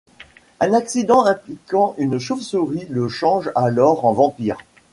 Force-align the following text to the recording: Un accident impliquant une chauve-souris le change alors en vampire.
Un 0.59 0.73
accident 0.73 1.25
impliquant 1.25 1.93
une 1.99 2.17
chauve-souris 2.17 2.87
le 2.89 3.07
change 3.07 3.51
alors 3.53 4.03
en 4.05 4.13
vampire. 4.13 4.57